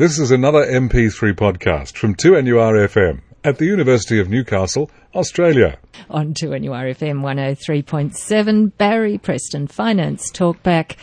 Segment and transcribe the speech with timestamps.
[0.00, 5.78] This is another MP3 podcast from 2NURFM at the University of Newcastle, Australia.
[6.08, 10.96] On 2NURFM 103.7, Barry Preston Finance Talkback.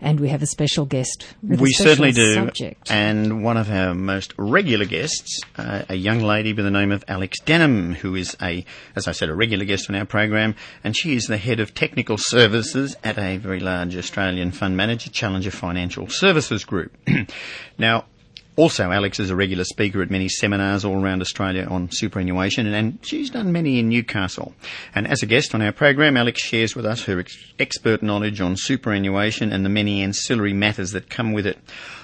[0.00, 1.34] And we have a special guest.
[1.42, 2.34] With we a special certainly do.
[2.34, 2.92] Subject.
[2.92, 7.04] And one of our most regular guests, uh, a young lady by the name of
[7.08, 8.64] Alex Denham, who is a,
[8.94, 11.74] as I said, a regular guest on our program, and she is the head of
[11.74, 16.96] technical services at a very large Australian fund manager, Challenger Financial Services Group.
[17.78, 18.04] now,
[18.56, 22.98] also, Alex is a regular speaker at many seminars all around Australia on superannuation, and,
[23.02, 24.54] she's done many in Newcastle.
[24.94, 28.40] And as a guest on our program, Alex shares with us her ex- expert knowledge
[28.40, 31.58] on superannuation and the many ancillary matters that come with it.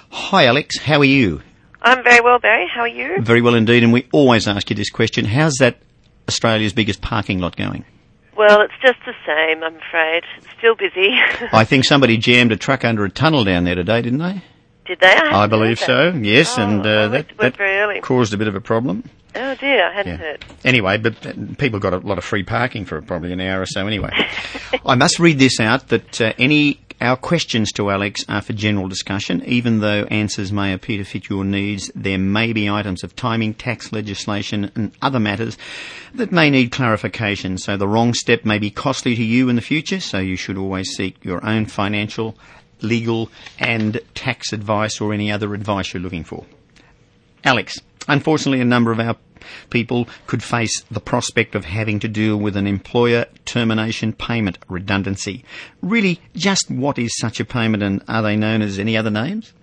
[0.09, 0.77] Hi, Alex.
[0.77, 1.41] How are you?
[1.81, 2.67] I'm very well, Barry.
[2.73, 3.21] How are you?
[3.21, 3.83] Very well indeed.
[3.83, 5.77] And we always ask you this question: How's that
[6.27, 7.85] Australia's biggest parking lot going?
[8.37, 10.23] Well, it's just the same, I'm afraid.
[10.37, 11.11] It's still busy.
[11.53, 14.41] I think somebody jammed a truck under a tunnel down there today, didn't they?
[14.91, 15.07] Did they?
[15.07, 16.09] I, I believe so.
[16.09, 19.09] Yes, Oh, and uh, that, that caused a bit of a problem.
[19.33, 20.17] Oh dear, I hadn't Yeah.
[20.17, 20.45] heard.
[20.65, 23.65] Anyway, but uh, people got a lot of free parking for probably an hour or
[23.65, 24.09] so anyway.
[24.85, 28.89] I must read this out that uh, any our questions to Alex are for general
[28.89, 31.89] discussion, even though answers may appear to fit your needs.
[31.95, 35.57] There may be items of timing, tax legislation, and other matters
[36.13, 37.57] that may need clarification.
[37.57, 40.01] So the wrong step may be costly to you in the future.
[40.01, 42.35] So you should always seek your own financial,
[42.81, 43.29] legal,
[43.59, 46.45] and tax advice or any other advice you're looking for.
[47.43, 49.15] Alex, unfortunately, a number of our
[49.69, 55.43] people could face the prospect of having to deal with an employer termination payment redundancy.
[55.81, 59.53] Really, just what is such a payment and are they known as any other names?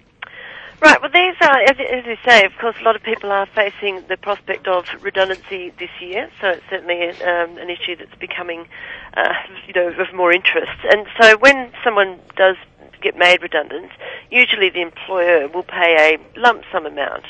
[0.81, 4.05] Right, well these are, as, you say, of course a lot of people are facing
[4.09, 8.69] the prospect of redundancy this year, so it's certainly um, an issue that's becoming,
[9.17, 9.33] uh,
[9.67, 10.79] you know, of more interest.
[10.93, 12.55] And so when someone does
[13.01, 13.91] get made redundant,
[14.31, 17.25] usually the employer will pay a lump sum amount.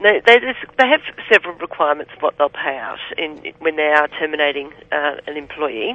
[0.00, 0.38] Now, they,
[0.78, 5.16] they have several requirements of what they'll pay out in, when they are terminating uh,
[5.26, 5.94] an employee.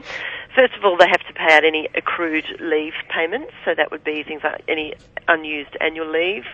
[0.55, 4.03] First of all, they have to pay out any accrued leave payments, so that would
[4.03, 4.94] be things like any
[5.28, 6.45] unused annual leave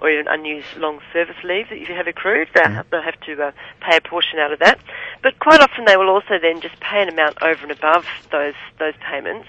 [0.00, 2.48] or even unused long service leave that you have accrued.
[2.54, 4.78] They'll, they'll have to uh, pay a portion out of that.
[5.22, 8.54] But quite often they will also then just pay an amount over and above those
[8.78, 9.48] those payments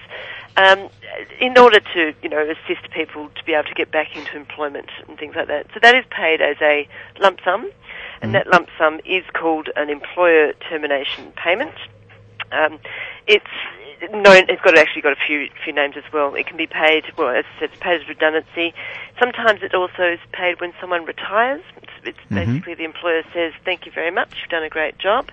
[0.56, 0.88] um,
[1.40, 4.90] in order to, you know, assist people to be able to get back into employment
[5.08, 5.66] and things like that.
[5.72, 6.88] So that is paid as a
[7.20, 7.70] lump sum,
[8.20, 11.74] and that lump sum is called an employer termination payment.
[12.52, 12.78] Um,
[13.26, 13.44] it's
[14.08, 14.44] known.
[14.48, 16.34] It's got actually got a few few names as well.
[16.34, 17.04] It can be paid.
[17.16, 18.74] Well, as I said, it's paid as redundancy.
[19.18, 21.62] Sometimes it also is paid when someone retires.
[21.76, 24.30] It's, it's basically the employer says, "Thank you very much.
[24.40, 25.30] You've done a great job,"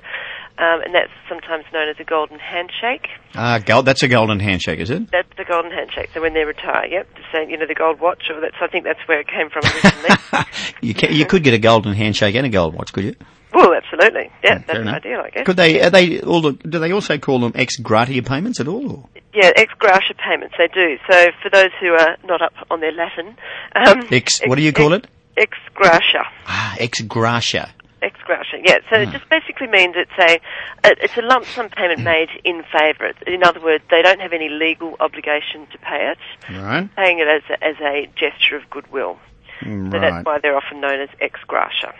[0.57, 3.07] um, and that's sometimes known as a golden handshake.
[3.35, 5.09] Ah, gold, that's a golden handshake, is it?
[5.11, 6.09] That's the golden handshake.
[6.13, 8.83] So when they retire, yep, same, you know, the gold watch, or that's, I think
[8.83, 10.45] that's where it came from originally.
[10.81, 13.15] you, ca you could get a golden handshake and a gold watch, could you?
[13.53, 14.29] Well, absolutely.
[14.43, 14.95] Yeah, that's enough.
[14.95, 15.45] ideal, I guess.
[15.45, 15.81] Could they?
[15.81, 16.41] Are they all?
[16.41, 18.91] The, do they also call them ex gratia payments at all?
[18.91, 19.09] Or?
[19.33, 20.97] Yeah, ex gratia payments, they do.
[21.09, 23.37] So for those who are not up on their Latin,
[23.75, 24.41] um, Ex.
[24.45, 25.07] What do you call it?
[25.37, 26.23] Ex gratia.
[26.47, 27.71] Ah, ex gratia.
[28.01, 28.77] Ex gratia, yeah.
[28.91, 30.39] So it just basically means it's a,
[30.87, 33.11] a it's a lump sum payment made in favour.
[33.25, 36.17] In other words, they don't have any legal obligation to pay it,
[36.55, 36.87] Right.
[36.95, 39.17] paying it as a, as a gesture of goodwill.
[39.63, 41.93] So that's why they're often known as ex gratia.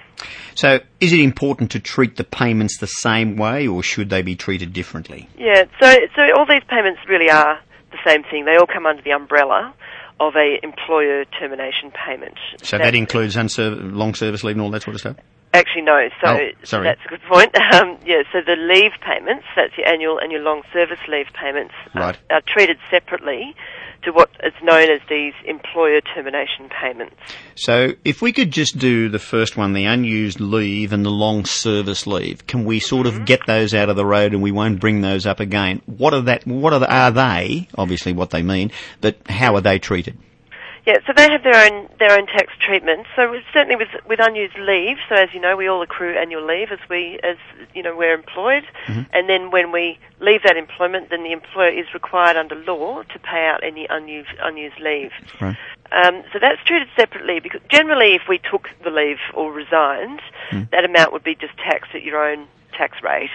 [0.56, 4.36] So, is it important to treat the payments the same way, or should they be
[4.36, 5.30] treated differently?
[5.38, 7.60] Yeah, so so all these payments really are
[7.92, 8.46] the same thing.
[8.46, 9.74] They all come under the umbrella
[10.20, 12.38] of a employer termination payment.
[12.64, 15.18] So that includes unserv- long service leave and all that sort of stuff.
[15.54, 16.10] Actually, no.
[16.24, 16.84] So Oh, sorry.
[16.86, 17.56] that's a good point.
[17.74, 21.74] Um, yeah, so the leave payments, that's your annual and your long service leave payments,
[21.94, 22.18] are- Right.
[22.32, 23.56] are, treated separately
[24.04, 27.16] to what is known as these employer termination payments.
[27.56, 31.46] So, if we could just do the first one, the unused leave and the long
[31.46, 33.26] service leave, can we sort of mm-hmm.
[33.26, 35.82] get those out of the road and we won't bring those up again?
[35.86, 36.46] What are that?
[36.46, 37.68] What are, the, are they?
[37.78, 38.72] Obviously, what they mean,
[39.02, 40.18] but how are they treated?
[40.88, 43.08] Yeah, so they have their own their own tax treatment.
[43.14, 44.96] So certainly with with unused leave.
[45.10, 47.36] So as you know, we all accrue annual leave as we as
[47.76, 48.64] you know we're employed,
[49.12, 53.20] and then when we leave that employment, then the employer is required under law to
[53.20, 55.12] pay out any unused unused leave.
[55.42, 55.58] Right.
[55.92, 60.22] Um, so that's treated separately because generally, if we took the leave or resigned,
[60.72, 63.30] that amount would be just taxed at your own tax rate.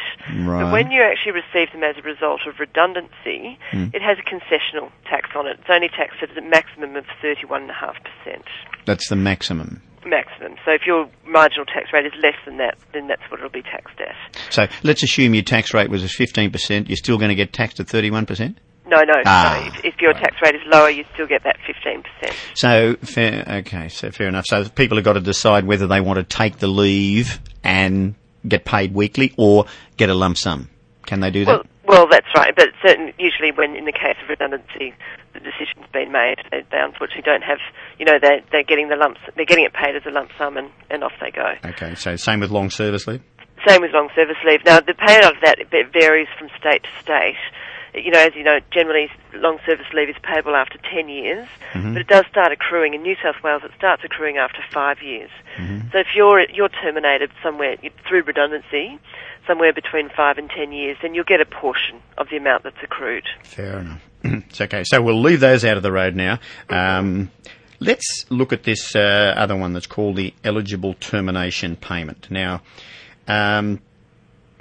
[0.46, 0.62] Right.
[0.62, 4.90] But when you actually receive them as a result of redundancy, it has a concessional
[5.08, 5.58] tax on it.
[5.60, 7.68] It's only taxed at a maximum of 31.5%.
[8.86, 9.82] That's the maximum.
[10.04, 10.56] Maximum.
[10.64, 13.62] So if your marginal tax rate is less than that, then that's what it'll be
[13.62, 14.14] taxed at.
[14.50, 16.88] So let's assume your tax rate was at 15%.
[16.88, 18.56] You're still going to get taxed at 31%?
[18.84, 19.22] No, no.
[19.24, 19.78] Ah, no.
[19.78, 22.34] If, if your tax rate is lower, you still get that 15%.
[22.54, 24.44] So fair, okay, so fair enough.
[24.46, 28.16] So people have got to decide whether they want to take the leave and
[28.46, 29.66] get paid weekly or
[29.96, 30.68] get a lump sum.
[31.06, 31.50] Can they do that?
[31.50, 32.54] Well, well, that's right.
[32.56, 34.94] But certain, usually, when in the case of redundancy,
[35.34, 36.36] the decision's been made.
[36.50, 37.58] They, they unfortunately don't have,
[37.98, 40.56] you know, they're, they're getting the lumps, they're getting it paid as a lump sum,
[40.56, 41.54] and, and off they go.
[41.64, 43.22] okay, so same with long service leave.
[43.66, 44.64] Same with long service leave.
[44.64, 47.36] Now, the payout of that it varies from state to state.
[47.94, 51.96] You know, as you know, generally long service leave is payable after 10 years, but
[51.98, 52.94] it does start accruing.
[52.94, 55.30] In New South Wales, it starts accruing after five years.
[55.92, 57.76] So if you're, you're terminated somewhere
[58.08, 58.98] through redundancy,
[59.46, 62.82] somewhere between five and 10 years, then you'll get a portion of the amount that's
[62.82, 63.24] accrued.
[63.42, 64.02] Fair enough.
[64.24, 64.84] it's okay.
[64.84, 66.38] So we'll leave those out of the road now.
[66.70, 67.30] Um,
[67.80, 72.30] let's look at this uh, other one that's called the eligible termination payment.
[72.30, 72.62] Now,
[73.28, 73.80] um,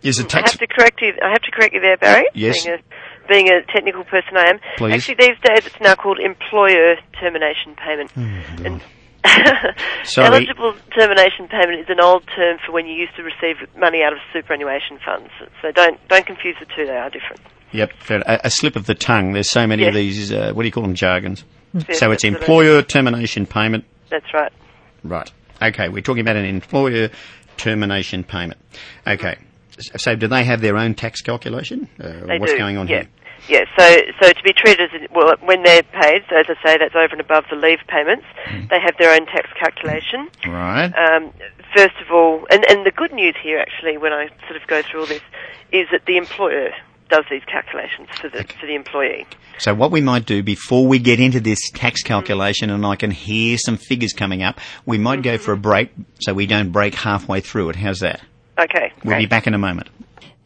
[0.04, 1.14] is a tax I have to correct you.
[1.24, 2.28] I have to correct you there, Barry.
[2.34, 2.66] Yes.
[2.66, 2.82] Being a,
[3.32, 4.60] being a technical person, I am.
[4.78, 4.94] Please.
[4.94, 8.12] Actually, these days it's now called employer termination payment.
[8.66, 8.82] and
[9.24, 9.72] Oh,
[10.04, 10.28] Sorry.
[10.28, 14.14] eligible termination payment is an old term for when you used to receive money out
[14.14, 15.30] of superannuation funds.
[15.62, 17.40] So don't don't confuse the two; they are different.
[17.72, 19.34] Yep, fair, a, a slip of the tongue.
[19.34, 20.32] There's so many of these.
[20.32, 20.96] Uh, what do you call them?
[20.96, 21.44] Jargons.
[21.74, 23.86] Yes, So it's employer termination payment.
[24.10, 24.52] That's right.
[25.04, 25.32] Right.
[25.62, 27.10] Okay, we're talking about an employer
[27.58, 28.60] termination payment.
[29.06, 29.38] Okay.
[29.98, 31.88] So do they have their own tax calculation?
[32.00, 32.58] Uh, They what's do.
[32.58, 33.02] going on yeah.
[33.02, 33.08] here?
[33.50, 36.78] Yeah, so so to be treated as well when they're paid, so as I say,
[36.78, 38.26] that's over and above the leave payments.
[38.46, 38.68] Hmm.
[38.70, 40.30] They have their own tax calculation.
[40.48, 40.94] Right.
[40.94, 41.34] Um,
[41.76, 44.84] first of all, and, and the good news here, actually, when I sort of go
[44.84, 45.24] through all this,
[45.72, 46.70] is that the employer
[47.10, 49.26] does these calculations for the for the employee.
[49.58, 53.12] So what we might do before we get into this tax calculation and I can
[53.12, 55.92] hear some figures coming up, we might go for a break
[56.22, 57.76] so we don't break halfway through it.
[57.76, 58.22] How's that?
[58.62, 59.90] Okay, We'll be back in a moment.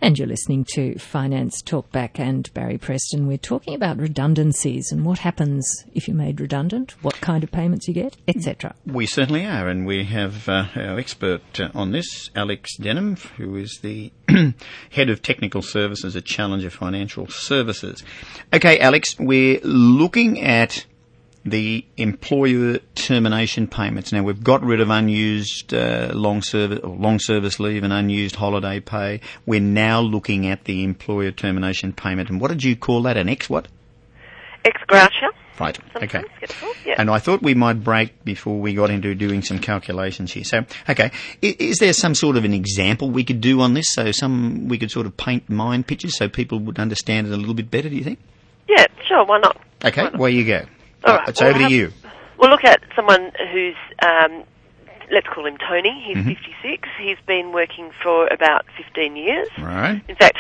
[0.01, 3.27] And you're listening to Finance Talkback and Barry Preston.
[3.27, 7.87] We're talking about redundancies and what happens if you're made redundant, what kind of payments
[7.87, 8.75] you get, etc.
[8.85, 13.55] We certainly are, and we have uh, our expert uh, on this, Alex Denham, who
[13.55, 14.11] is the
[14.91, 18.03] head of technical services at Challenger Financial Services.
[18.53, 20.85] Okay, Alex, we're looking at
[21.45, 24.11] the employer termination payments.
[24.11, 28.35] Now we've got rid of unused uh, long service or long service leave and unused
[28.35, 29.21] holiday pay.
[29.45, 32.29] We're now looking at the employer termination payment.
[32.29, 33.15] And what did you call that?
[33.15, 33.67] An ex what?
[34.65, 35.27] Ex gratia.
[35.59, 35.77] Right.
[35.95, 36.21] Okay.
[36.21, 36.95] sometimes called, Yeah.
[36.97, 40.43] And I thought we might break before we got into doing some calculations here.
[40.43, 43.85] So, okay, is, is there some sort of an example we could do on this?
[43.93, 47.37] So, some we could sort of paint mind pictures so people would understand it a
[47.37, 47.87] little bit better.
[47.87, 48.19] Do you think?
[48.67, 49.23] yeah, sure.
[49.25, 49.61] Why not?
[49.85, 50.19] Okay, Why not?
[50.19, 50.65] where you go.
[51.05, 51.29] All right.
[51.29, 51.91] It's well, over to you.
[52.39, 53.75] We'll look at someone who's,
[54.05, 54.43] um,
[55.11, 56.03] let's call him Tony.
[56.05, 56.29] He's Mm-hmm.
[56.29, 56.89] 56.
[57.01, 59.47] He's been working for about 15 years.
[59.59, 60.01] Right.
[60.09, 60.37] In fact,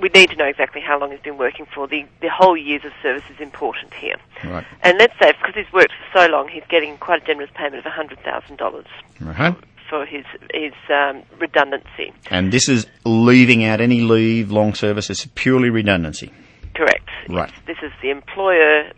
[0.00, 1.86] we need to know exactly how long he's been working for.
[1.86, 4.16] The, the whole years of service is important here.
[4.44, 4.64] Right.
[4.82, 7.84] And let's say, because he's worked for so long, he's getting quite a generous payment
[7.86, 8.84] of $100,000
[9.20, 9.54] Right.
[9.88, 12.12] for his, his um, redundancy.
[12.30, 15.10] And this is leaving out any leave, long service.
[15.10, 16.32] It's purely redundancy.
[16.74, 17.08] Correct.
[17.28, 17.50] Right.
[17.52, 17.60] Yes.
[17.66, 18.90] This is the employer,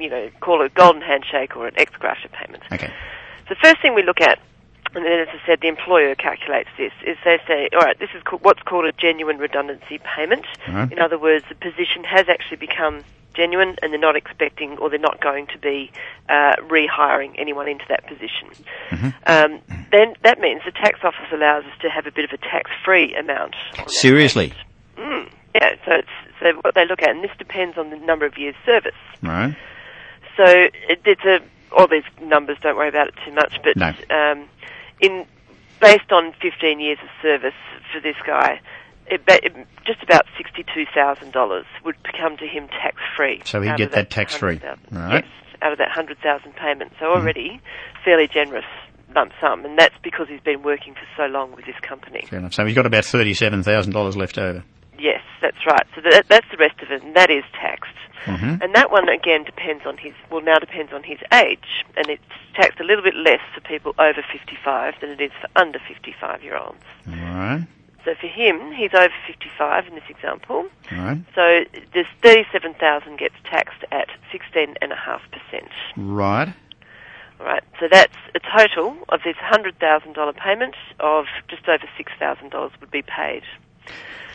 [0.00, 2.62] you know, call it a golden handshake or an ex gratia payment.
[2.72, 2.92] Okay.
[3.48, 4.38] The first thing we look at,
[4.94, 8.10] and then as I said, the employer calculates this, is they say, all right, this
[8.14, 10.46] is what's called a genuine redundancy payment.
[10.68, 10.90] Right.
[10.90, 13.04] In other words, the position has actually become
[13.34, 15.90] genuine and they're not expecting or they're not going to be
[16.28, 18.48] uh, rehiring anyone into that position.
[19.26, 19.60] Um,
[19.92, 23.14] then that means the tax office allows us to have a bit of a tax-free
[23.14, 23.54] amount.
[23.86, 24.52] Seriously.
[24.96, 26.08] Mm, yeah, so it's
[26.40, 28.92] so what they look at, and this depends on the number of years service.
[29.22, 29.54] Right.
[30.40, 31.40] So it, it's a
[31.76, 32.56] all these numbers.
[32.62, 33.60] Don't worry about it too much.
[33.62, 33.92] But No.
[34.10, 34.48] um,
[35.00, 35.26] in
[35.80, 37.54] based on 15 years of service
[37.92, 38.60] for this guy,
[39.06, 39.54] it, it,
[39.84, 43.42] just about sixty-two thousand dollars would come to him tax free.
[43.44, 44.60] So he'd get that tax-free.
[44.90, 45.24] Right.
[45.24, 45.24] Yes,
[45.62, 46.92] out of that hundred thousand payment.
[46.98, 47.60] So already
[48.04, 48.64] fairly generous
[49.14, 52.24] lump sum, and that's because he's been working for so long with this company.
[52.30, 52.54] Fair enough.
[52.54, 54.62] So he's got about thirty-seven thousand dollars left over.
[54.98, 55.86] Yes, that's right.
[55.94, 57.94] So that, that's the rest of it, and that is taxed.
[58.26, 58.60] Mhm.
[58.62, 60.12] And that one again depends on his.
[60.30, 62.22] Well, now depends on his age, and it's
[62.54, 66.42] taxed a little bit less for people over 55 than it is for under 55
[66.42, 66.84] year olds.
[67.06, 67.64] Right.
[68.04, 70.66] So for him, he's over 55 in this example.
[70.90, 71.18] Right.
[71.34, 75.68] So this 37,000 gets taxed at 16.5 percent.
[75.96, 76.48] Right.
[77.38, 77.62] All right.
[77.78, 83.42] So that's a total of this $100,000 payment of just over $6,000 would be paid.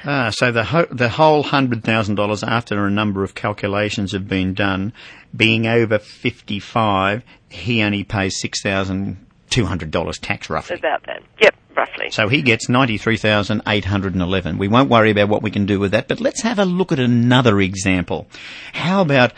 [0.06, 4.28] Ah, so the ho- the whole hundred thousand dollars after a number of calculations have
[4.28, 4.94] been done,
[5.36, 10.78] being over fifty five, he only pays six thousand $200 tax roughly.
[10.78, 11.24] About that.
[11.40, 12.10] Yep, roughly.
[12.12, 14.58] So he gets 93,811.
[14.58, 16.92] We won't worry about what we can do with that, but let's have a look
[16.92, 18.28] at another example.
[18.74, 19.34] How about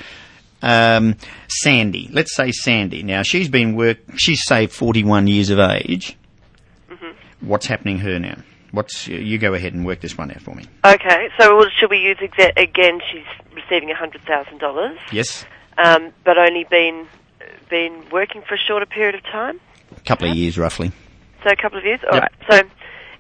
[0.64, 1.16] um,
[1.48, 2.10] Sandy?
[2.12, 3.04] Let's say Sandy.
[3.04, 4.00] Now she's been work.
[4.16, 6.18] She's say 41 years of age.
[6.90, 7.48] Mm-hmm.
[7.48, 8.38] What's happening her now?
[8.72, 10.66] What's you go ahead and work this one out for me?
[10.86, 13.00] Okay, so should we use exa- again?
[13.12, 13.24] She's
[13.56, 15.46] receiving hundred thousand dollars, Yes,
[15.78, 17.08] um, but only been
[17.70, 19.60] been working for a shorter period of time,
[19.96, 20.92] a couple of years roughly.
[21.44, 22.00] so a couple of years.
[22.10, 22.24] All Yep.
[22.24, 22.34] right.
[22.50, 22.70] So,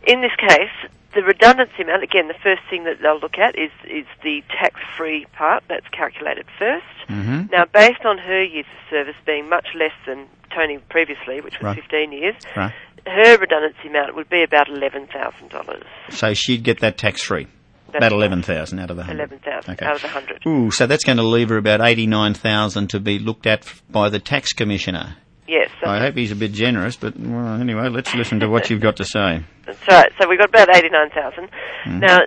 [0.07, 0.69] in this case,
[1.15, 2.27] the redundancy amount again.
[2.27, 6.81] The first thing that they'll look at is is the tax-free part that's calculated 1st
[7.09, 7.43] Mm-hmm.
[7.53, 11.63] Now, based on her years of service being much less than Tony previously, which was
[11.63, 11.75] Right.
[11.77, 12.73] fifteen years, Right.
[13.07, 15.83] Her redundancy amount would be about eleven thousand dollars.
[16.09, 17.47] So she'd get that tax free.
[17.87, 19.17] That's About 11,000 out of the 100.
[19.17, 19.85] Eleven thousand Okay.
[19.85, 20.43] out of the hundred.
[20.45, 24.19] Ooh, so that's going to leave her about 89,000 to be looked at by the
[24.19, 25.15] tax commissioner.
[25.47, 28.81] Yes, I hope he's a bit generous, but well, anyway, let's listen to what you've
[28.81, 29.41] got to say.
[29.65, 30.11] that's right.
[30.19, 31.49] So we've got about eighty-nine thousand.
[31.85, 31.99] Hmm.
[31.99, 32.19] Now,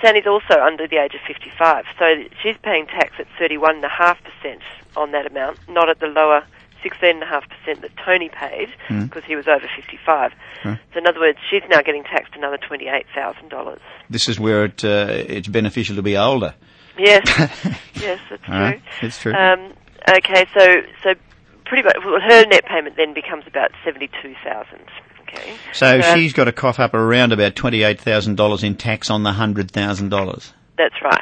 [0.00, 2.04] Sandy's also under the age of fifty-five, so
[2.40, 4.62] she's paying tax at thirty-one and a half percent
[4.96, 6.44] on that amount, not at the lower
[6.82, 9.04] sixteen and a half percent that Tony paid Hmm.
[9.04, 10.32] because he was over fifty-five.
[10.62, 13.80] So in other words, she's now getting taxed another twenty-eight thousand dollars.
[14.10, 16.54] This is where it, uh, it's beneficial to be older.
[16.98, 17.22] Yes,
[17.94, 19.06] yes, that's All right, true.
[19.08, 19.32] it's true.
[19.34, 19.72] Um,
[20.10, 21.14] okay, so so
[21.64, 24.80] pretty much well, her net payment then becomes about seventy-two thousand.
[25.22, 25.54] Okay.
[25.72, 30.52] so uh, she's got to cough up around about $28,000 in tax on the $100,000.
[30.76, 31.20] That's right.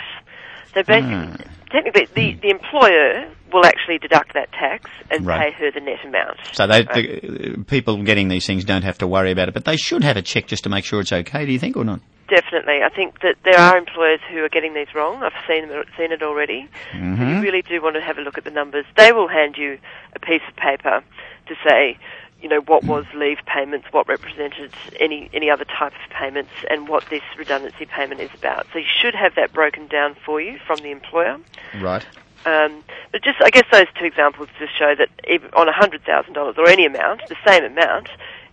[0.75, 1.37] So basically, Ah.
[1.71, 5.53] Technically, the, the employer will actually deduct that tax and Right.
[5.53, 6.39] pay her the net amount.
[6.53, 7.23] So they, Right.
[7.23, 10.17] the, people getting these things don't have to worry about it, but they should have
[10.17, 12.01] a check just to make sure it's okay, do you think, or not?
[12.29, 15.21] Definitely, I think that there are employers who are getting these wrong.
[15.21, 15.67] I've seen
[15.99, 16.69] seen it already.
[16.93, 17.29] So Mm-hmm.
[17.29, 18.85] you really do want to have a look at the numbers.
[18.97, 19.79] They will hand you
[20.15, 21.03] a piece of paper
[21.49, 21.99] to say,
[22.43, 26.89] you know, what was leave payments, what represented any any other type of payments, and
[26.89, 28.67] what this redundancy payment is about.
[28.73, 31.39] So you should have that broken down for you from the employer.
[31.81, 32.05] Right.
[32.47, 32.83] Um,
[33.13, 36.87] but just, I guess those two examples just show that even on $100,000 or any
[36.87, 38.09] amount, the same amount,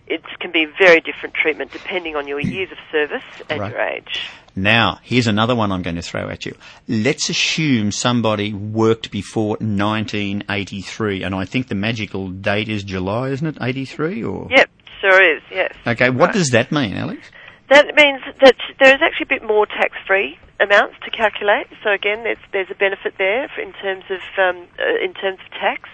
[0.08, 2.50] it can be very different treatment depending on your mm.
[2.50, 3.70] years of service and Right.
[3.72, 4.28] your age.
[4.56, 6.56] Now, here's another one I'm going to throw at you.
[6.88, 13.46] Let's assume somebody worked before 1983, and I think the magical date is July, isn't
[13.46, 13.58] it?
[13.60, 14.48] 83 or?
[14.50, 15.72] Yep, sure is, yes.
[15.86, 16.34] Okay, what Right.
[16.34, 17.30] does that mean, Alex?
[17.68, 21.66] That means that there is actually a bit more tax-free amounts to calculate.
[21.84, 25.38] So again, there's there's a benefit there for- in terms of um, uh, in terms
[25.44, 25.88] of tax.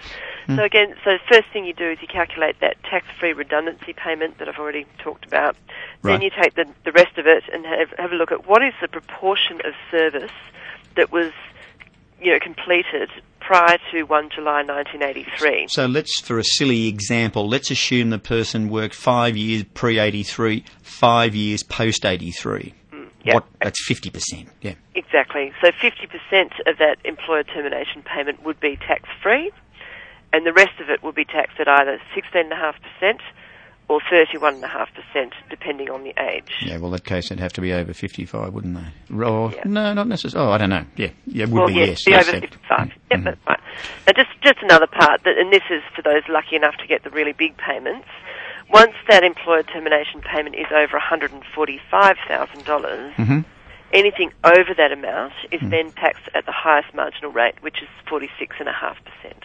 [0.57, 4.37] So again, so the first thing you do is you calculate that tax-free redundancy payment
[4.37, 5.57] that I've already talked about.
[6.03, 6.13] Right.
[6.13, 8.63] Then you take the the rest of it and have, have a look at what
[8.63, 10.31] is the proportion of service
[10.97, 11.33] that was
[12.21, 13.11] you know completed
[13.47, 15.67] prior to 1 July 1983.
[15.69, 21.35] So let's, for a silly example, let's assume the person worked five years pre-83, five
[21.35, 22.73] years post-83.
[22.93, 23.35] Mm, yeah.
[23.35, 24.75] What, that's 50%, yeah.
[24.95, 25.53] Exactly.
[25.61, 29.53] So 50% of that employer termination payment would be tax free,
[30.33, 33.21] and the rest of it would be taxed at either 16.5%
[33.89, 36.51] or 31.5%, depending on the age.
[36.63, 39.15] Yeah, well, that case, they'd have to be over 55, wouldn't they?
[39.25, 39.63] Or, Yeah.
[39.67, 40.49] No, not necessarily.
[40.49, 40.85] Oh, I don't know.
[40.97, 42.05] Yeah, yeah, it would well, be, yes, yes.
[42.07, 42.41] be yes, over yeah.
[42.41, 42.93] 55.
[43.11, 43.25] Yep, Mhm.
[43.25, 43.61] that's right.
[44.07, 47.03] Now, just, just another part, that, and this is for those lucky enough to get
[47.05, 48.09] the really big payments.
[48.73, 53.45] Once that employer termination payment is over $145,000, Mhm.
[53.93, 55.71] anything over that amount is Mm.
[55.71, 59.45] then taxed at the highest marginal rate, which is 46.5%.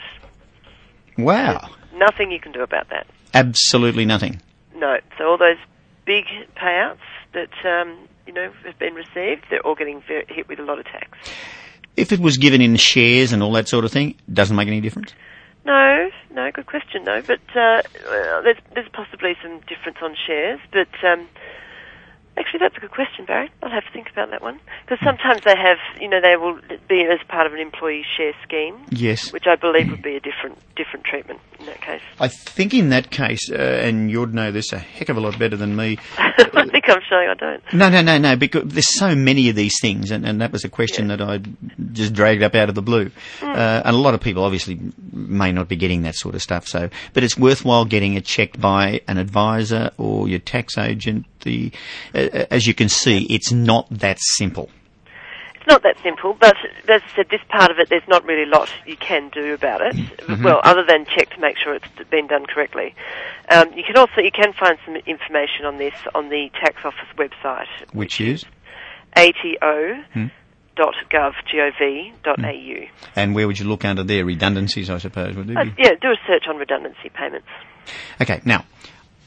[1.17, 1.67] Wow.
[1.93, 3.05] Nothing you can do about that.
[3.33, 4.41] Absolutely nothing.
[4.75, 4.97] No.
[5.17, 5.57] So all those
[6.05, 6.97] big payouts
[7.33, 10.85] that um, you know have been received, they're all getting hit with a lot of
[10.85, 11.17] tax.
[11.95, 14.81] If it was given in shares and all that sort of thing, doesn't make any
[14.81, 15.13] difference.
[15.65, 17.03] No, no, good question.
[17.03, 21.27] No, but uh, well, there's there's possibly some difference on shares, but um,
[22.39, 23.49] actually that's a good question, Barry.
[23.61, 26.59] I'll have to think about that one because sometimes they have, you know, they will
[26.87, 29.31] be as part of an employee share scheme, Yes.
[29.33, 32.01] which I believe would be a different different treatment in that case.
[32.21, 35.37] I think in that case, uh, and you'd know this a heck of a lot
[35.37, 35.97] better than me.
[36.17, 37.61] I think I'm showing I don't.
[37.73, 40.63] No, no, no, no, because there's so many of these things, and, and that was
[40.63, 41.39] a question that I
[41.91, 43.11] just dragged up out of the blue.
[43.41, 44.79] Uh, and a lot of people obviously
[45.11, 48.59] may not be getting that sort of stuff, so, but it's worthwhile getting it checked
[48.61, 51.25] by an advisor or your tax agent.
[51.41, 51.71] The,
[52.13, 54.69] uh, as you can see, it's not that simple.
[55.55, 56.55] It's not that simple, but
[56.87, 59.53] as I said, this part of it, there's not really a lot you can do
[59.53, 59.95] about it.
[59.95, 60.43] Mm-hmm.
[60.43, 62.95] Well, other than check to make sure it's been done correctly.
[63.49, 67.09] Um, you can also you can find some information on this on the tax office
[67.17, 68.45] website, Which is?
[69.15, 70.29] ato.gov.au.
[70.79, 72.87] redundancy.gov.gov.au.
[73.15, 74.25] And where would you look under there?
[74.25, 77.47] Redundancies, I suppose, would Uh, yeah, do a search on redundancy payments.
[78.21, 78.65] Okay, now,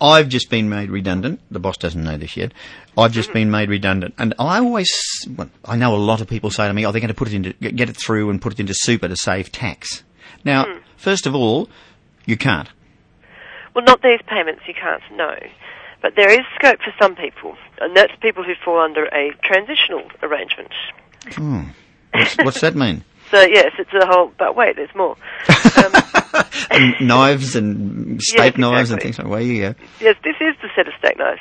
[0.02, 1.40] I've just been made redundant.
[1.48, 2.52] The boss doesn't know this yet.
[2.98, 4.14] I've just been made redundant.
[4.18, 4.90] And I always,
[5.36, 7.28] well, I know a lot of people say to me, oh, they're going to put
[7.28, 10.02] it into, get it through and put it into super to save tax.
[10.44, 10.64] Now,
[10.96, 11.68] first of all,
[12.26, 12.68] you can't.
[13.74, 15.36] Well, not these payments, you can't, no.
[16.02, 20.02] But there is scope for some people, and that's people who fall under a transitional
[20.20, 20.72] arrangement.
[22.12, 23.04] What's, what's that mean?
[23.30, 25.16] So, yes, it's a whole, but wait, there's more.
[25.82, 26.21] Um,
[26.70, 29.74] And knives and steak Yes, knives and things like Well, you go.
[30.00, 31.40] Yes, this is the set of steak knives.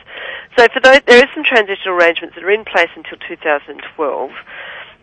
[0.57, 4.31] So for those, there are some transitional arrangements that are in place until 2012,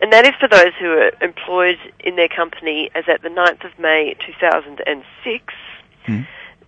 [0.01, 3.65] and that is for those who are employed in their company as at the 9th
[3.65, 5.53] of May 2006.
[6.05, 6.21] Hmm.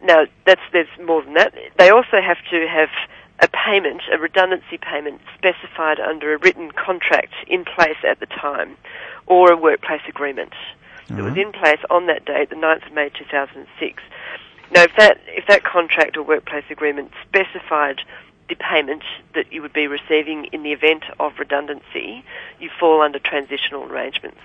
[0.03, 1.53] Now, that's, there's more than that.
[1.77, 2.89] They also have to have
[3.39, 8.75] a payment, a redundancy payment specified under a written contract in place at the time,
[9.27, 10.53] or a workplace agreement
[11.09, 11.41] that was uh-huh.
[11.41, 14.03] in place on that date, the 9th of May 2006.
[14.71, 18.01] Now, if that if that contract or workplace agreement specified
[18.47, 19.03] the payment
[19.33, 22.23] that you would be receiving in the event of redundancy,
[22.59, 24.39] you fall under transitional arrangements.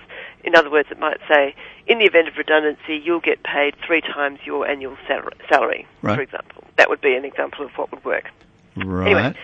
[0.45, 1.53] In other words, it might say,
[1.87, 6.15] in the event of redundancy, you'll get paid three times your annual sal- salary, Right.
[6.15, 6.63] for example.
[6.77, 8.29] That would be an example of what would work.
[8.77, 9.07] Right.
[9.11, 9.35] Anyway,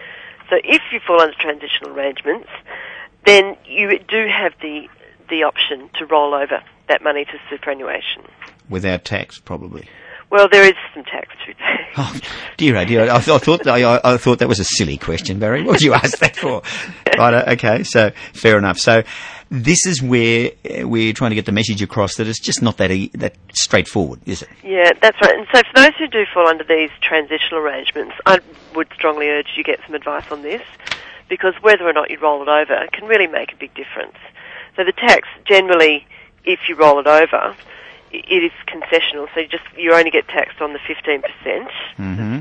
[0.50, 2.50] so if you fall under transitional arrangements,
[3.26, 4.88] then you do have the
[5.30, 8.24] the option to roll over that money to superannuation.
[8.70, 9.88] Without tax, probably.
[10.30, 11.58] Well, there is some tax to paid.
[11.96, 12.20] Oh,
[12.58, 13.04] dear, oh dear.
[13.04, 15.62] I, th- I thought I, I- I thought that was a silly question, Barry.
[15.62, 16.64] What did you ask that for?
[17.16, 17.34] Right.
[17.36, 17.84] uh, Okay.
[17.84, 18.80] So fair enough.
[18.80, 19.04] So
[19.52, 22.78] this is where uh, we're trying to get the message across that it's just not
[22.78, 24.50] that e- that straightforward, is it?
[24.64, 25.38] Yeah, that's right.
[25.38, 28.40] And so for those who do fall under these transitional arrangements, I
[28.74, 30.64] would strongly urge you get some advice on this
[31.30, 34.18] because whether or not you roll it over can really make a big difference.
[34.76, 36.08] So the tax generally,
[36.46, 37.56] if you roll it over,
[38.12, 39.28] it is concessional.
[39.34, 42.40] So you just you only get taxed on the fifteen percent, mm-hmm.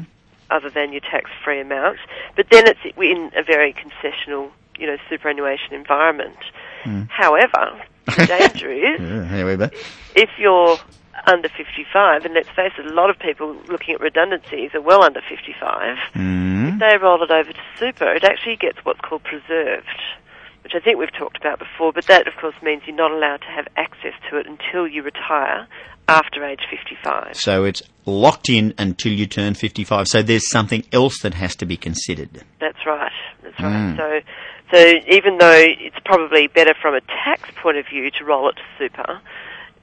[0.50, 1.98] other than your tax-free amount.
[2.36, 6.36] But then it's in a very concessional, you know, superannuation environment.
[6.84, 7.08] Mm.
[7.08, 9.70] However, the danger is Yeah,
[10.14, 10.78] if you're
[11.26, 15.02] under 55, and let's face it, a lot of people looking at redundancies are well
[15.02, 16.72] under 55, mm.
[16.72, 19.86] if they roll it over to super, it actually gets what's called preserved,
[20.62, 23.38] which I think we've talked about before, but that, of course, means you're not allowed
[23.38, 25.66] to have access to it until you retire
[26.08, 27.36] after age 55.
[27.36, 30.08] So it's locked in until you turn 55.
[30.08, 32.42] So there's something else that has to be considered.
[32.60, 33.12] That's right.
[33.42, 33.90] That's right.
[33.90, 33.96] Hmm.
[33.96, 34.20] So,
[34.72, 38.56] so even though it's probably better from a tax point of view to roll it
[38.56, 39.20] to super,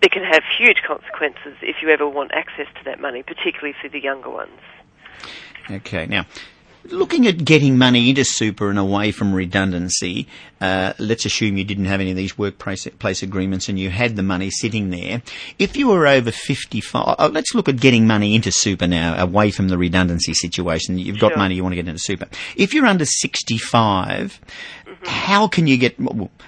[0.01, 3.89] it can have huge consequences if you ever want access to that money, particularly for
[3.89, 4.59] the younger ones.
[5.69, 6.05] Okay.
[6.07, 6.25] Now,
[6.85, 10.27] looking at getting money into super and away from redundancy,
[10.61, 14.15] uh, let's assume you didn't have any of these workplace place agreements and you had
[14.15, 15.21] the money sitting there.
[15.57, 19.51] If you were over 55, uh, let's look at getting money into super now, away
[19.51, 20.97] from the redundancy situation.
[20.97, 21.37] You've got Sure.
[21.37, 22.27] money, you want to get into super.
[22.55, 24.39] If you're under 65,
[25.03, 25.95] how can you get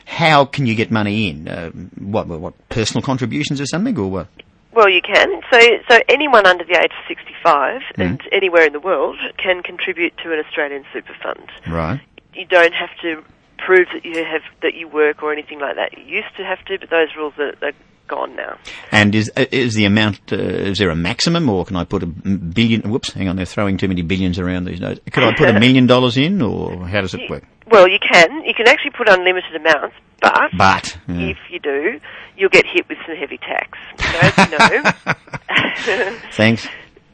[0.06, 1.48] how can you get money in?
[1.48, 4.28] Uh, what, what what personal contributions or something or what?
[4.74, 5.42] Well, you can.
[5.52, 10.16] So, so anyone under the age of 65 and anywhere in the world can contribute
[10.24, 11.50] to an Australian super fund.
[11.68, 12.00] Right.
[12.34, 13.24] You don't have to
[13.58, 15.98] prove that you have that you work or anything like that.
[15.98, 17.74] You used to have to, but those rules are, are
[18.08, 18.58] gone now.
[18.92, 22.06] And is is the amount uh, is there a maximum, or can I put a
[22.06, 22.90] billion?
[22.90, 25.00] Whoops, hang on, they're throwing too many billions around these days.
[25.12, 27.44] Could I put a million dollars in, or how does it work?
[27.68, 28.44] Well, you can.
[28.44, 31.28] You can actually put unlimited amounts, but But yeah.
[31.30, 32.00] if you do,
[32.38, 33.78] you'll get hit with some heavy tax.
[33.98, 36.68] So as you know, thanks.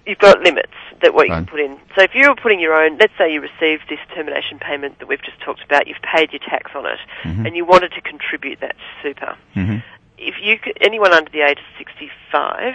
[0.06, 1.40] you've got limits that what you Right.
[1.40, 1.78] can put in.
[1.96, 5.22] So if you're putting your own, let's say you received this termination payment that we've
[5.22, 7.46] just talked about, you've paid your tax on it, mm-hmm.
[7.46, 9.36] and you wanted to contribute that to super.
[9.56, 9.78] Mm-hmm.
[10.18, 12.74] If you anyone under the age of 65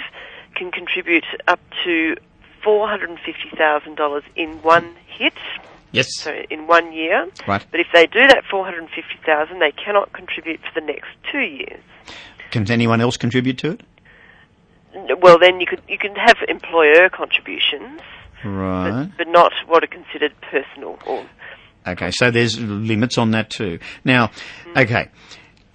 [0.54, 2.14] can contribute up to
[2.64, 5.32] $450,000 in one hit,
[5.92, 6.08] Yes.
[6.16, 7.28] so in one year.
[7.46, 7.64] Right.
[7.70, 11.80] But if they do that 450,000, they cannot contribute for the next two years.
[12.50, 13.82] Can anyone else contribute to it?
[15.22, 18.00] Well, then you could you can have employer contributions,
[18.44, 19.06] Right.
[19.08, 21.26] but, but not what are considered personal or
[21.86, 23.78] Okay, so there's limits on that too.
[24.04, 24.30] Now,
[24.64, 24.78] hmm.
[24.78, 25.08] okay,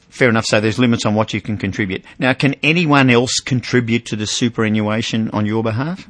[0.09, 0.45] fair enough.
[0.45, 2.05] So there's limits on what you can contribute.
[2.17, 6.07] Now, can anyone else contribute to the superannuation on your behalf,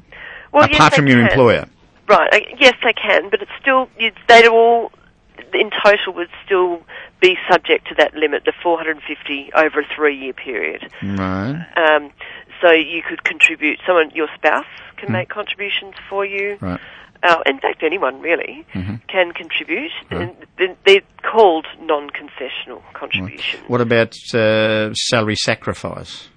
[0.51, 1.27] well, apart yes, from your can.
[1.27, 1.65] employer?
[2.07, 2.55] Right.
[2.59, 3.89] Yes, they can, but it's still
[4.27, 4.91] they'd all
[5.53, 6.81] in total would still
[7.21, 10.91] be subject to that limit, the 450 over a three-year period.
[11.03, 11.65] Right.
[11.77, 12.11] Um,
[12.61, 13.79] so you could contribute.
[13.85, 14.65] Someone, your spouse,
[14.97, 16.57] can make contributions for you.
[16.59, 16.79] Right.
[17.23, 18.95] uh, in fact anyone really, Mm-hmm.
[19.07, 19.91] can contribute.
[20.11, 20.35] And
[20.85, 23.63] they're called non-concessional contributions.
[23.67, 26.29] What about uh, salary sacrifice?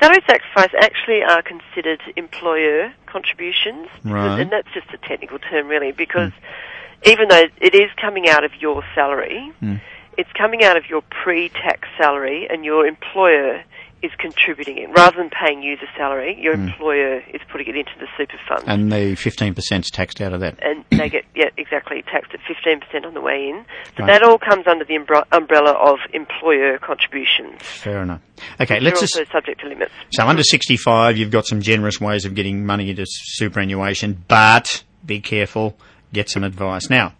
[0.00, 4.40] Salary sacrifice actually are considered employer contributions, because- Right.
[4.40, 7.10] and that's just a technical term really, because hmm.
[7.10, 9.76] even though it is coming out of your salary, hmm.
[10.18, 13.62] it's coming out of your pre-tax salary, and your employer
[14.06, 14.88] is contributing it.
[14.90, 16.68] Rather than paying you the salary, your mm.
[16.68, 18.62] employer is putting it into the super fund.
[18.66, 20.58] And the 15% is taxed out of that.
[20.62, 23.64] and they get yeah exactly taxed at fifteen percent on the way in.
[23.96, 24.12] So Right.
[24.12, 24.96] that all comes under the
[25.32, 27.60] umbrella of employer contributions.
[27.62, 28.20] Fair enough.
[28.60, 29.32] Okay, let's also just.
[29.32, 29.92] subject to limits.
[30.12, 35.20] So under 65, you've got some generous ways of getting money into superannuation, but be
[35.20, 35.76] careful,
[36.12, 36.90] get some advice.
[36.90, 37.14] Now,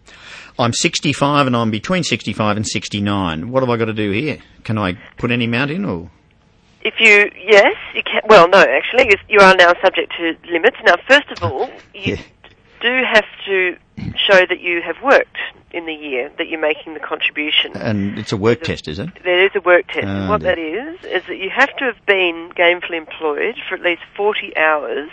[0.58, 3.50] I'm 65 and I'm between 65 and 69.
[3.50, 4.38] What have I got to do here?
[4.64, 6.10] Can I put any amount in or?
[6.86, 8.22] If you yes, you can.
[8.28, 10.76] Well, no, actually, you- are now subject to limits.
[10.84, 12.22] Now, first of all, you Yeah.
[12.80, 13.76] do have to
[14.16, 15.36] show that you have worked
[15.72, 17.72] in the year that you're making the contribution.
[17.76, 19.08] And it's a work test, is it?
[19.24, 20.06] There is a work test.
[20.06, 23.82] Oh, what that is, is that you have to have been gainfully employed for at
[23.82, 25.10] least 40 hours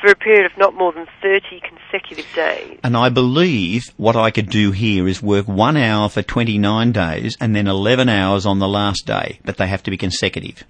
[0.00, 2.78] for a period of not more than 30 consecutive days.
[2.84, 7.36] And I believe what I could do here is work one hour for 29 days
[7.40, 10.64] and then 11 hours on the last day, but they have to be consecutive.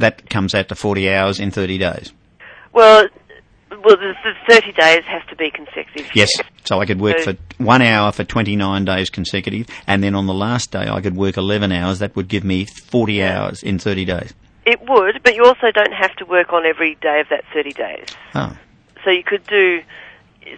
[0.00, 2.12] That comes out to 40 hours in 30 days.
[2.72, 3.06] Well,
[3.70, 6.14] well, the, the 30 days has to be consecutive.
[6.14, 6.30] Yes.
[6.64, 10.26] So I could work So- for one hour for 29 days consecutive, and then on
[10.26, 11.98] the last day I could work 11 hours.
[11.98, 14.34] That would give me 40 hours in 30 days.
[14.66, 17.72] It would, but you also don't have to work on every day of that 30
[17.72, 18.06] days.
[18.34, 18.56] Oh,
[19.04, 19.82] So you could do,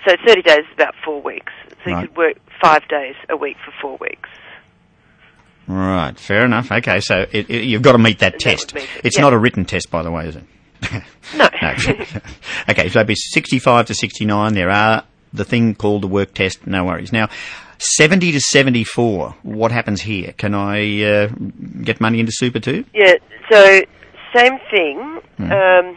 [0.07, 1.52] so 30 days is about four weeks.
[1.85, 2.09] So you Right.
[2.09, 4.28] could work five days a week for four weeks.
[5.72, 6.18] Right.
[6.18, 6.70] Fair enough.
[6.72, 8.72] Okay, so it, it, you've got to meet that That test.
[8.74, 9.22] would meet it, It's yeah.
[9.22, 10.44] not a written test, by the way, is it?
[11.37, 11.48] No.
[11.62, 11.70] No.
[12.68, 14.54] okay, so it'd be 65 to 69.
[14.54, 16.66] There are the thing called the work test.
[16.66, 17.12] No worries.
[17.12, 17.28] Now,
[17.78, 19.35] 70 to 74.
[19.42, 20.35] What happens here?
[20.37, 21.28] Can I uh,
[21.82, 22.85] get money into super too?
[22.94, 23.14] Yeah,
[23.50, 23.82] so
[24.37, 25.20] same thing.
[25.38, 25.52] Hmm.
[25.52, 25.96] Um,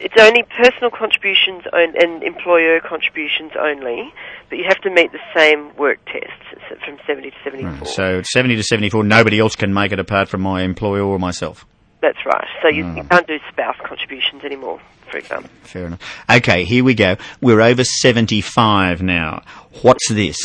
[0.00, 4.12] it's only personal contributions on, and employer contributions only,
[4.48, 7.86] but you have to meet the same work tests from 70 to 74.
[7.86, 9.04] So 70 to 74.
[9.04, 11.64] Nobody else can make it apart from my employer or myself.
[12.00, 12.46] That's right.
[12.62, 12.96] So you, Hmm.
[12.98, 14.78] you can't do spouse contributions anymore,
[15.10, 15.50] for example.
[15.62, 16.24] Fair enough.
[16.30, 17.16] Okay, here we go.
[17.40, 19.42] We're over 75 now.
[19.82, 20.36] What's this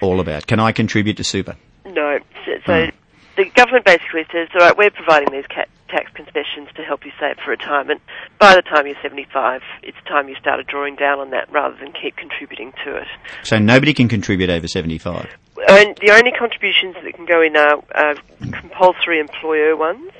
[0.00, 0.46] all about?
[0.48, 1.54] Can I contribute to super?
[1.84, 2.18] No.
[2.44, 2.90] So, so Hmm.
[3.36, 7.12] The government basically says, all right, we're providing these ca- tax concessions to help you
[7.20, 8.00] save for retirement.
[8.38, 11.92] By the time you're 75, it's time you started drawing down on that rather than
[11.92, 13.06] keep contributing to it.
[13.42, 15.28] So nobody can contribute over 75.
[15.68, 20.10] And the only contributions that can go in are uh, compulsory employer ones.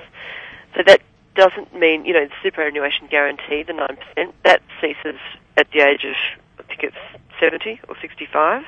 [0.74, 1.00] So that
[1.34, 5.20] doesn't mean, you know, the superannuation guarantee, the 9%, that ceases
[5.56, 6.14] at the age of,
[6.58, 6.96] I think it's
[7.40, 8.62] 70 or 65.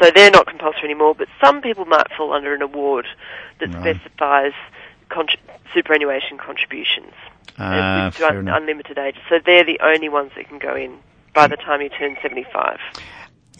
[0.00, 3.06] So they're not compulsory anymore, but some people might fall under an award
[3.60, 3.96] that Right.
[3.96, 4.52] specifies
[5.10, 5.36] contri-
[5.74, 7.12] superannuation contributions.
[7.58, 8.58] Ah, uh, to fair un- enough.
[8.60, 9.16] unlimited age.
[9.28, 10.98] So they're the only ones that can go in
[11.34, 12.78] by the time you turn 75.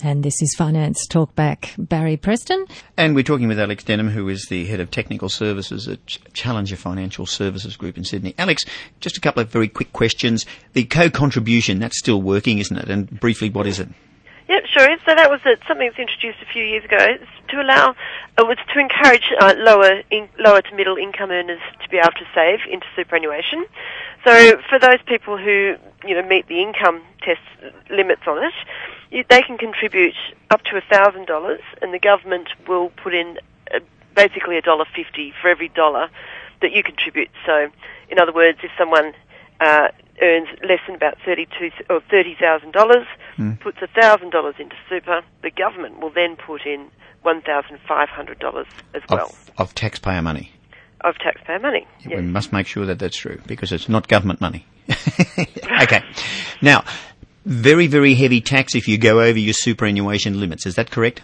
[0.05, 1.71] And this is Finance Talkback.
[1.77, 2.67] Barry Preston.
[2.97, 6.77] And we're talking with Alex Denham, who is the head of technical services at Challenger
[6.77, 8.33] Financial Services Group in Sydney.
[8.39, 8.63] Alex,
[9.01, 10.47] just a couple of very quick questions.
[10.75, 12.89] The co-contribution, that's still working, isn't it?
[12.89, 13.89] And briefly, what is it?
[14.49, 14.97] Yep, sure.
[15.05, 17.95] So that was uh something that was introduced a few years ago It's to allow,
[18.39, 22.13] it was to encourage uh, lower in, lower to middle income earners to be able
[22.13, 23.67] to save into superannuation.
[24.25, 27.41] So for those people who you know meet the income test
[27.91, 28.55] limits on it,
[29.11, 30.15] you, they can contribute
[30.51, 33.39] up to thousand dollars, and the government will put in
[33.75, 33.81] uh,
[34.17, 36.09] basically a dollar fifty for every dollar
[36.63, 37.29] that you contribute.
[37.45, 37.69] So,
[38.09, 39.13] in other words, if someone
[39.61, 39.89] uh,
[40.23, 43.07] earns less than about thirty-two or thirty thousand dollars,
[43.61, 46.89] puts thousand dollars into super, the government will then put in
[47.23, 50.53] one thousand five hundred dollars as well Of, of taxpayer money.
[51.03, 51.87] of taxpayer money.
[52.07, 52.25] We Yes.
[52.25, 54.67] must make sure that that's true because it's not government money.
[55.83, 56.03] okay.
[56.63, 56.85] Now,
[57.45, 60.67] very, very heavy tax if you go over your superannuation limits.
[60.67, 61.23] Is that correct?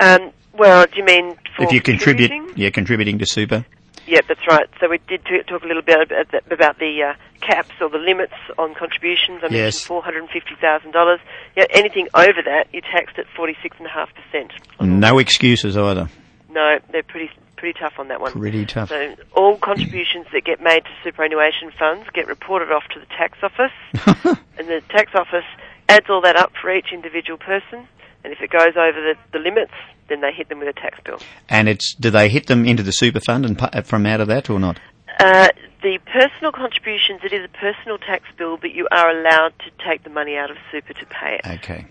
[0.00, 3.64] Um, well, do you mean for if you contribute, yeah, contributing to super.
[4.06, 4.68] Yep, that's right.
[4.80, 7.98] So we did talk a little bit about the, about the uh, caps or the
[7.98, 9.40] limits on contributions.
[9.42, 9.52] I Yes.
[9.52, 11.20] mentioned four hundred and fifty thousand dollars.
[11.56, 14.52] Yeah, anything over that, you're taxed at forty six and a half percent.
[14.80, 16.08] No excuses either.
[16.50, 18.32] No, they're pretty pretty tough on that one.
[18.32, 18.88] Pretty tough.
[18.88, 23.38] So all contributions that get made to superannuation funds get reported off to the tax
[23.42, 25.44] office, and the tax office
[25.88, 27.86] adds all that up for each individual person.
[28.24, 29.72] And if it goes over the, the limits,
[30.12, 31.18] then they hit them with a tax bill.
[31.48, 34.48] And it's do they hit them into the super fund and from out of that
[34.50, 34.78] or not?
[35.18, 35.48] Uh,
[35.82, 40.04] the personal contributions, it is a personal tax bill, but you are allowed to take
[40.04, 41.46] the money out of super to pay it.
[41.58, 41.86] Okay.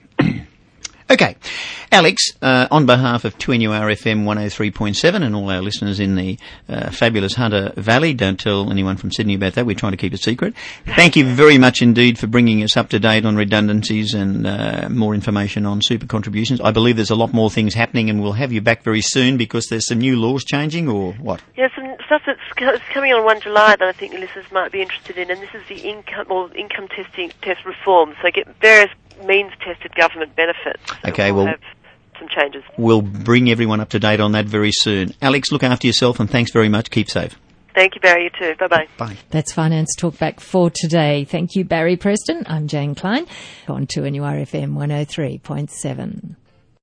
[1.12, 1.36] Okay.
[1.92, 7.36] Alex, uh, on behalf of 2NURFM 103.7 and all our listeners in the uh, fabulous
[7.36, 10.56] Hunter Valley, don't tell anyone from Sydney about that, we're trying to keep it secret.
[10.86, 14.88] Thank you very much indeed for bringing us up to date on redundancies and uh,
[14.90, 16.62] more information on super contributions.
[16.62, 19.36] I believe there's a lot more things happening and we'll have you back very soon
[19.36, 21.42] because there's some new laws changing or what?
[21.58, 25.18] Yeah, some stuff that's coming on 1 July that I think listeners might be interested
[25.18, 28.16] in, and this is the income or income testing test reform.
[28.22, 28.92] So get various
[29.26, 30.82] means tested government benefits.
[31.06, 31.54] Okay, well
[32.22, 32.64] some changes.
[32.78, 35.14] We'll bring everyone up to date on that very soon.
[35.22, 36.92] Alex, look after yourself and thanks very much.
[36.92, 37.38] Keep safe.
[37.74, 38.26] Thank you, Barry.
[38.26, 38.56] You too.
[38.60, 38.88] Bye-bye.
[38.98, 39.18] Bye.
[39.30, 41.24] That's Finance Talkback for today.
[41.24, 42.44] Thank you, Barry Preston.
[42.48, 43.26] I'm Jane Klein.
[43.68, 46.36] On 2NURFM 103.7.